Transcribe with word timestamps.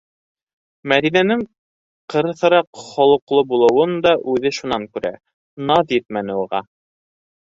Мәҙинәнең 0.91 1.43
ҡырыҫыраҡ 2.15 2.81
холоҡло 2.85 3.45
булыуын 3.51 3.95
да 4.07 4.15
үҙе 4.37 4.53
шунан 4.61 4.89
күрә: 4.97 5.13
наҙ 5.71 5.95
етмәне 5.99 6.41
уға. 6.47 6.65